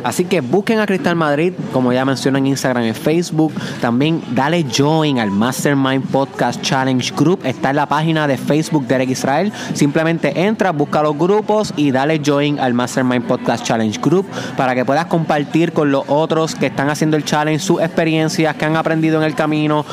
Así 0.04 0.24
que 0.24 0.40
busquen 0.40 0.78
a 0.80 0.86
Cristal 0.86 1.16
Madrid, 1.16 1.52
como 1.72 1.92
ya 1.92 2.04
mencioné 2.04 2.38
en 2.38 2.46
Instagram 2.48 2.84
y 2.84 2.92
Facebook. 2.92 3.52
También 3.80 4.22
dale 4.32 4.64
join 4.64 5.18
al 5.18 5.30
Mastermind 5.30 6.06
Podcast 6.06 6.62
Challenge 6.62 7.12
Group. 7.16 7.40
Está 7.44 7.70
en 7.70 7.76
la 7.76 7.86
página 7.86 8.26
de 8.26 8.36
Facebook 8.36 8.82
de 8.82 8.94
Derek 8.94 9.10
Israel. 9.10 9.52
Simplemente 9.74 10.44
entra, 10.46 10.70
busca 10.72 11.02
los 11.02 11.16
grupos 11.18 11.74
y 11.76 11.90
dale 11.90 12.20
join 12.24 12.58
al 12.58 12.74
Mastermind 12.74 13.24
Podcast 13.24 13.64
Challenge 13.64 13.98
Group 14.00 14.26
para 14.56 14.74
que 14.74 14.84
puedas 14.84 15.06
compartir 15.06 15.72
con 15.72 15.90
los 15.90 16.04
otros 16.08 16.54
que 16.54 16.66
están 16.66 16.90
haciendo 16.90 17.16
el 17.16 17.24
challenge 17.24 17.64
sus 17.64 17.80
experiencias, 17.80 18.56
que 18.56 18.64
han 18.64 18.76
aprendido 18.76 19.18
en 19.18 19.24
el 19.24 19.34
camino 19.34 19.84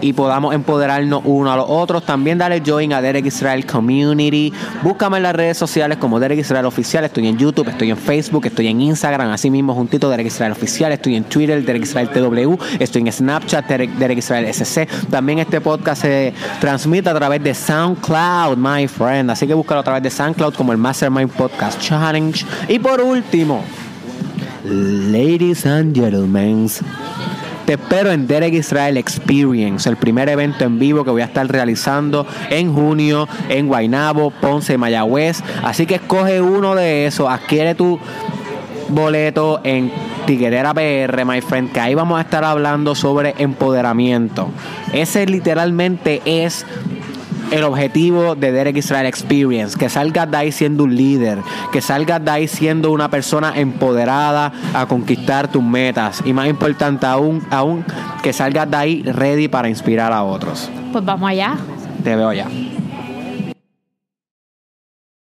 y 0.00 0.12
podamos 0.12 0.54
empoderarnos 0.54 1.22
uno 1.24 1.52
a 1.52 1.56
los 1.56 1.66
otros. 1.68 2.04
También 2.04 2.38
dale 2.38 2.62
join 2.64 2.92
a 2.92 3.00
Derek 3.00 3.26
Israel 3.26 3.64
Community. 3.66 4.52
Búscame 4.82 5.18
en 5.18 5.24
las 5.24 5.34
redes 5.34 5.58
sociales 5.58 5.98
como 5.98 6.20
Derek 6.20 6.38
Israel 6.38 6.66
Oficial. 6.66 7.04
Estoy 7.04 7.26
en 7.28 7.36
YouTube, 7.36 7.68
estoy 7.68 7.90
en 7.90 7.96
Facebook, 7.96 8.46
estoy 8.46 8.68
en 8.68 8.80
Instagram, 8.80 9.30
así 9.30 9.50
mismo 9.50 9.74
juntito 9.74 10.10
Derek 10.10 10.26
Israel 10.26 10.52
Oficial. 10.52 10.92
Estoy 10.92 11.16
en 11.16 11.24
Twitter, 11.24 11.64
Derek 11.64 11.82
Israel 11.82 12.08
TW. 12.08 12.56
Estoy 12.78 13.02
en 13.02 13.12
Snapchat, 13.12 13.66
Derek, 13.66 13.90
Derek 13.92 14.18
Israel 14.18 14.52
SC. 14.52 14.88
También 15.10 15.38
este 15.38 15.60
podcast 15.60 16.02
se 16.02 16.32
transmite 16.60 17.08
a 17.08 17.14
través 17.14 17.42
de 17.42 17.54
SoundCloud, 17.54 18.56
my 18.56 18.86
friend. 18.88 19.30
Así 19.30 19.46
que 19.46 19.54
búscalo 19.54 19.80
a 19.80 19.84
través 19.84 20.02
de 20.02 20.10
SoundCloud 20.10 20.54
como 20.54 20.72
el 20.72 20.78
Mastermind 20.78 21.30
Podcast 21.30 21.80
Challenge. 21.80 22.44
Y 22.68 22.78
por 22.78 23.00
último, 23.00 23.62
ladies 24.64 25.66
and 25.66 25.94
gentlemen, 25.94 26.68
te 27.68 27.74
espero 27.74 28.10
en 28.10 28.26
Derek 28.26 28.54
Israel 28.54 28.96
Experience, 28.96 29.86
el 29.90 29.98
primer 29.98 30.30
evento 30.30 30.64
en 30.64 30.78
vivo 30.78 31.04
que 31.04 31.10
voy 31.10 31.20
a 31.20 31.26
estar 31.26 31.46
realizando 31.46 32.26
en 32.48 32.72
junio 32.72 33.28
en 33.50 33.66
Guaynabo, 33.66 34.30
Ponce, 34.30 34.78
Mayagüez. 34.78 35.42
Así 35.62 35.84
que 35.84 35.96
escoge 35.96 36.40
uno 36.40 36.74
de 36.74 37.04
esos, 37.04 37.28
adquiere 37.28 37.74
tu 37.74 38.00
boleto 38.88 39.60
en 39.64 39.92
Tiguerera 40.24 40.72
PR, 40.72 41.26
my 41.26 41.42
friend, 41.42 41.70
que 41.70 41.80
ahí 41.80 41.94
vamos 41.94 42.16
a 42.16 42.22
estar 42.22 42.42
hablando 42.42 42.94
sobre 42.94 43.34
empoderamiento. 43.36 44.48
Ese 44.94 45.26
literalmente 45.26 46.22
es 46.24 46.64
el 47.50 47.64
objetivo 47.64 48.34
de 48.34 48.52
Derek 48.52 48.76
Israel 48.76 49.06
Experience, 49.06 49.78
que 49.78 49.88
salgas 49.88 50.30
de 50.30 50.36
ahí 50.36 50.52
siendo 50.52 50.84
un 50.84 50.94
líder, 50.94 51.38
que 51.72 51.80
salgas 51.80 52.24
de 52.24 52.30
ahí 52.30 52.48
siendo 52.48 52.90
una 52.90 53.10
persona 53.10 53.52
empoderada 53.56 54.52
a 54.74 54.86
conquistar 54.86 55.48
tus 55.48 55.62
metas 55.62 56.22
y 56.24 56.32
más 56.32 56.48
importante 56.48 57.06
aún, 57.06 57.42
aún 57.50 57.84
que 58.22 58.32
salgas 58.32 58.70
de 58.70 58.76
ahí 58.76 59.02
ready 59.02 59.48
para 59.48 59.68
inspirar 59.68 60.12
a 60.12 60.22
otros. 60.22 60.70
Pues 60.92 61.04
vamos 61.04 61.30
allá. 61.30 61.56
Te 62.02 62.16
veo 62.16 62.28
allá. 62.28 62.46